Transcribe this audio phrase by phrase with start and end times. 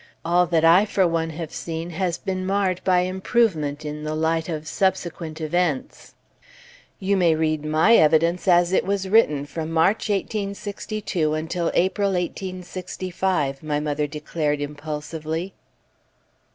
[0.25, 4.49] All that I, for one, have seen, has been marred by improvement in the light
[4.49, 6.15] of subsequent events."
[6.97, 13.61] "You may read my evidence as it was written from March 1862 until April 1865,"
[13.61, 15.53] my mother declared impulsively.